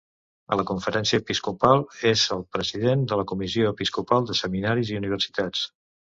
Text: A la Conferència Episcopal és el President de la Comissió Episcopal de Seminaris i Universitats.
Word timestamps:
A 0.53 0.55
la 0.59 0.63
Conferència 0.67 1.17
Episcopal 1.23 1.83
és 2.11 2.23
el 2.35 2.41
President 2.57 3.03
de 3.11 3.19
la 3.19 3.25
Comissió 3.33 3.67
Episcopal 3.77 4.25
de 4.31 4.37
Seminaris 4.39 4.91
i 4.95 4.99
Universitats. 5.01 5.63